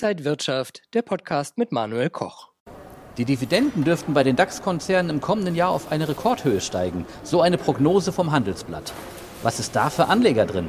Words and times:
Inside 0.00 0.24
Wirtschaft, 0.24 0.82
der 0.94 1.02
Podcast 1.02 1.58
mit 1.58 1.72
Manuel 1.72 2.08
Koch. 2.08 2.50
Die 3.16 3.24
Dividenden 3.24 3.82
dürften 3.82 4.14
bei 4.14 4.22
den 4.22 4.36
DAX-Konzernen 4.36 5.10
im 5.10 5.20
kommenden 5.20 5.56
Jahr 5.56 5.70
auf 5.70 5.90
eine 5.90 6.08
Rekordhöhe 6.08 6.60
steigen. 6.60 7.04
So 7.24 7.40
eine 7.40 7.58
Prognose 7.58 8.12
vom 8.12 8.30
Handelsblatt. 8.30 8.92
Was 9.42 9.58
ist 9.58 9.74
da 9.74 9.90
für 9.90 10.06
Anleger 10.06 10.46
drin? 10.46 10.68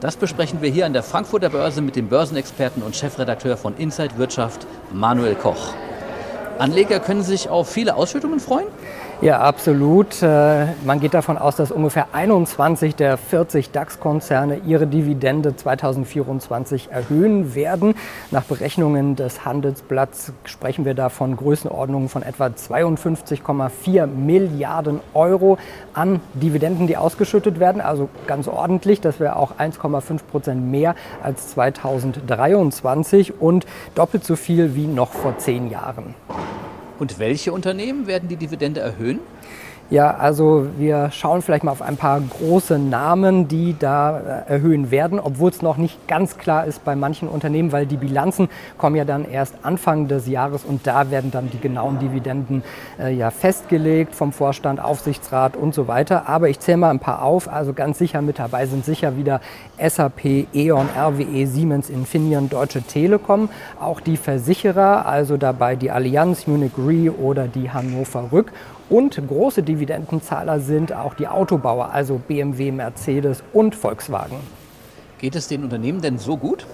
Das 0.00 0.16
besprechen 0.16 0.60
wir 0.60 0.70
hier 0.70 0.86
an 0.86 0.92
der 0.92 1.04
Frankfurter 1.04 1.50
Börse 1.50 1.82
mit 1.82 1.94
dem 1.94 2.08
Börsenexperten 2.08 2.82
und 2.82 2.96
Chefredakteur 2.96 3.56
von 3.56 3.76
Inside 3.76 4.18
Wirtschaft, 4.18 4.66
Manuel 4.92 5.36
Koch. 5.36 5.72
Anleger 6.58 6.98
können 6.98 7.22
sich 7.22 7.48
auf 7.48 7.70
viele 7.70 7.94
Ausschüttungen 7.94 8.40
freuen? 8.40 8.66
Ja, 9.20 9.40
absolut. 9.40 10.22
Äh, 10.22 10.66
man 10.84 11.00
geht 11.00 11.14
davon 11.14 11.38
aus, 11.38 11.56
dass 11.56 11.70
ungefähr 11.70 12.08
21 12.12 12.94
der 12.96 13.16
40 13.16 13.70
DAX-Konzerne 13.70 14.60
ihre 14.66 14.86
Dividende 14.86 15.56
2024 15.56 16.90
erhöhen 16.90 17.54
werden. 17.54 17.94
Nach 18.30 18.42
Berechnungen 18.42 19.16
des 19.16 19.44
Handelsblatts 19.44 20.32
sprechen 20.44 20.84
wir 20.84 20.94
da 20.94 21.08
von 21.08 21.36
Größenordnungen 21.36 22.08
von 22.08 22.22
etwa 22.22 22.46
52,4 22.46 24.06
Milliarden 24.06 25.00
Euro 25.14 25.58
an 25.94 26.20
Dividenden, 26.34 26.86
die 26.86 26.96
ausgeschüttet 26.96 27.60
werden. 27.60 27.80
Also 27.80 28.08
ganz 28.26 28.48
ordentlich. 28.48 29.00
Das 29.00 29.20
wäre 29.20 29.36
auch 29.36 29.52
1,5 29.58 30.24
Prozent 30.30 30.70
mehr 30.70 30.96
als 31.22 31.48
2023 31.50 33.40
und 33.40 33.64
doppelt 33.94 34.24
so 34.24 34.36
viel 34.36 34.74
wie 34.74 34.86
noch 34.86 35.12
vor 35.12 35.38
zehn 35.38 35.70
Jahren. 35.70 36.14
Und 36.98 37.18
welche 37.18 37.52
Unternehmen 37.52 38.06
werden 38.06 38.28
die 38.28 38.36
Dividende 38.36 38.80
erhöhen? 38.80 39.20
Ja, 39.90 40.16
also 40.16 40.66
wir 40.78 41.10
schauen 41.10 41.42
vielleicht 41.42 41.62
mal 41.62 41.70
auf 41.70 41.82
ein 41.82 41.98
paar 41.98 42.18
große 42.18 42.78
Namen, 42.78 43.48
die 43.48 43.76
da 43.78 44.44
äh, 44.48 44.52
erhöhen 44.54 44.90
werden, 44.90 45.20
obwohl 45.20 45.50
es 45.50 45.60
noch 45.60 45.76
nicht 45.76 46.08
ganz 46.08 46.38
klar 46.38 46.64
ist 46.64 46.86
bei 46.86 46.96
manchen 46.96 47.28
Unternehmen, 47.28 47.70
weil 47.70 47.84
die 47.84 47.98
Bilanzen 47.98 48.48
kommen 48.78 48.96
ja 48.96 49.04
dann 49.04 49.30
erst 49.30 49.56
Anfang 49.62 50.08
des 50.08 50.26
Jahres 50.26 50.64
und 50.64 50.86
da 50.86 51.10
werden 51.10 51.30
dann 51.30 51.50
die 51.50 51.60
genauen 51.60 51.98
Dividenden 51.98 52.62
äh, 52.98 53.12
ja 53.12 53.30
festgelegt 53.30 54.14
vom 54.14 54.32
Vorstand, 54.32 54.82
Aufsichtsrat 54.82 55.54
und 55.54 55.74
so 55.74 55.86
weiter. 55.86 56.30
Aber 56.30 56.48
ich 56.48 56.60
zähle 56.60 56.78
mal 56.78 56.90
ein 56.90 56.98
paar 56.98 57.22
auf. 57.22 57.52
Also 57.52 57.74
ganz 57.74 57.98
sicher 57.98 58.22
mit 58.22 58.38
dabei 58.38 58.64
sind 58.64 58.86
sicher 58.86 59.18
wieder 59.18 59.42
SAP, 59.78 60.46
E.ON, 60.54 60.88
RWE, 60.96 61.46
Siemens, 61.46 61.90
Infineon, 61.90 62.48
Deutsche 62.48 62.80
Telekom, 62.80 63.50
auch 63.78 64.00
die 64.00 64.16
Versicherer, 64.16 65.04
also 65.04 65.36
dabei 65.36 65.76
die 65.76 65.90
Allianz, 65.90 66.46
Munich 66.46 66.72
Re 66.78 67.12
oder 67.12 67.48
die 67.48 67.70
Hannover 67.70 68.32
Rück 68.32 68.50
und 68.90 69.20
große 69.26 69.62
Dividendenzahler 69.62 70.60
sind 70.60 70.92
auch 70.92 71.14
die 71.14 71.28
Autobauer, 71.28 71.90
also 71.92 72.20
BMW, 72.26 72.70
Mercedes 72.70 73.42
und 73.52 73.74
Volkswagen. 73.74 74.36
Geht 75.18 75.36
es 75.36 75.48
den 75.48 75.64
Unternehmen 75.64 76.02
denn 76.02 76.18
so 76.18 76.36
gut? 76.36 76.66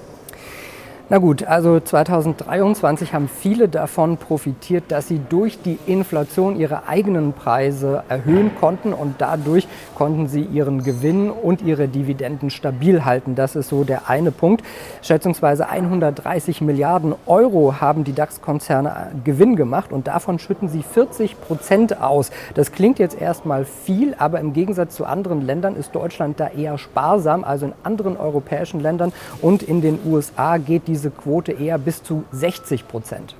Na 1.12 1.18
gut, 1.18 1.42
also 1.42 1.80
2023 1.80 3.14
haben 3.14 3.28
viele 3.28 3.68
davon 3.68 4.16
profitiert, 4.16 4.84
dass 4.92 5.08
sie 5.08 5.20
durch 5.28 5.60
die 5.60 5.76
Inflation 5.86 6.54
ihre 6.54 6.86
eigenen 6.86 7.32
Preise 7.32 8.04
erhöhen 8.08 8.52
konnten 8.60 8.92
und 8.92 9.16
dadurch 9.18 9.66
konnten 9.96 10.28
sie 10.28 10.42
ihren 10.42 10.84
Gewinn 10.84 11.28
und 11.28 11.62
ihre 11.62 11.88
Dividenden 11.88 12.48
stabil 12.48 13.04
halten. 13.04 13.34
Das 13.34 13.56
ist 13.56 13.70
so 13.70 13.82
der 13.82 14.08
eine 14.08 14.30
Punkt. 14.30 14.64
Schätzungsweise 15.02 15.68
130 15.68 16.60
Milliarden 16.60 17.16
Euro 17.26 17.80
haben 17.80 18.04
die 18.04 18.12
DAX-Konzerne 18.12 19.10
Gewinn 19.24 19.56
gemacht 19.56 19.90
und 19.90 20.06
davon 20.06 20.38
schütten 20.38 20.68
sie 20.68 20.84
40 20.84 21.40
Prozent 21.40 22.00
aus. 22.00 22.30
Das 22.54 22.70
klingt 22.70 23.00
jetzt 23.00 23.20
erstmal 23.20 23.64
viel, 23.64 24.14
aber 24.16 24.38
im 24.38 24.52
Gegensatz 24.52 24.94
zu 24.94 25.06
anderen 25.06 25.44
Ländern 25.44 25.74
ist 25.74 25.92
Deutschland 25.92 26.38
da 26.38 26.46
eher 26.46 26.78
sparsam. 26.78 27.42
Also 27.42 27.66
in 27.66 27.72
anderen 27.82 28.16
europäischen 28.16 28.78
Ländern 28.78 29.12
und 29.42 29.64
in 29.64 29.80
den 29.80 29.98
USA 30.06 30.58
geht 30.58 30.86
diese 30.86 30.99
diese 31.00 31.10
Quote 31.10 31.52
eher 31.52 31.78
bis 31.78 32.02
zu 32.02 32.24
60 32.32 32.86
Prozent. 32.86 33.34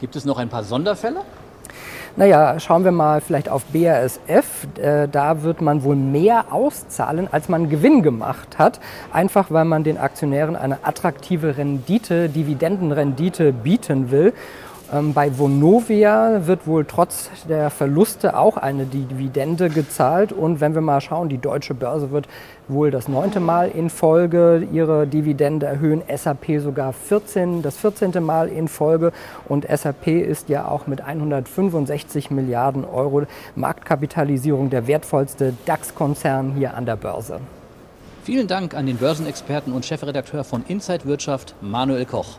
Gibt 0.00 0.16
es 0.16 0.24
noch 0.24 0.38
ein 0.38 0.48
paar 0.48 0.64
Sonderfälle? 0.64 1.20
Naja, 2.16 2.58
schauen 2.58 2.82
wir 2.82 2.90
mal 2.90 3.20
vielleicht 3.20 3.48
auf 3.48 3.64
BASF. 3.66 4.66
Äh, 4.76 5.06
da 5.06 5.44
wird 5.44 5.60
man 5.60 5.84
wohl 5.84 5.94
mehr 5.94 6.46
auszahlen, 6.52 7.28
als 7.30 7.48
man 7.48 7.70
Gewinn 7.70 8.02
gemacht 8.02 8.58
hat. 8.58 8.80
Einfach 9.12 9.52
weil 9.52 9.64
man 9.64 9.84
den 9.84 9.98
Aktionären 9.98 10.56
eine 10.56 10.78
attraktive 10.82 11.56
Rendite, 11.56 12.28
Dividendenrendite 12.28 13.52
bieten 13.52 14.10
will. 14.10 14.32
Ähm, 14.92 15.12
bei 15.12 15.36
Vonovia 15.38 16.46
wird 16.46 16.66
wohl 16.66 16.84
trotz 16.84 17.30
der 17.48 17.70
Verluste 17.70 18.36
auch 18.36 18.56
eine 18.56 18.86
Dividende 18.86 19.70
gezahlt. 19.70 20.32
Und 20.32 20.60
wenn 20.60 20.74
wir 20.74 20.80
mal 20.80 21.00
schauen, 21.00 21.28
die 21.28 21.38
deutsche 21.38 21.74
Börse 21.74 22.10
wird 22.10 22.26
wohl 22.66 22.90
das 22.90 23.06
neunte 23.06 23.38
Mal 23.38 23.70
in 23.70 23.88
Folge 23.88 24.66
ihre 24.72 25.06
Dividende 25.06 25.66
erhöhen. 25.66 26.02
SAP 26.12 26.60
sogar 26.60 26.92
14, 26.92 27.62
das 27.62 27.76
14. 27.76 28.22
Mal 28.24 28.48
in 28.48 28.66
Folge. 28.66 29.12
Und 29.48 29.66
SAP 29.68 30.08
ist 30.08 30.48
ja 30.48 30.66
auch 30.66 30.86
mit 30.86 31.00
165 31.02 32.30
Milliarden 32.30 32.84
Euro 32.84 33.22
Marktkapitalisierung 33.54 34.70
der 34.70 34.86
wertvollste 34.86 35.54
DAX-Konzern 35.66 36.54
hier 36.56 36.74
an 36.74 36.86
der 36.86 36.96
Börse. 36.96 37.40
Vielen 38.24 38.48
Dank 38.48 38.74
an 38.74 38.86
den 38.86 38.96
Börsenexperten 38.96 39.72
und 39.72 39.84
Chefredakteur 39.84 40.44
von 40.44 40.64
Inside 40.68 41.04
Wirtschaft, 41.04 41.54
Manuel 41.60 42.04
Koch. 42.04 42.38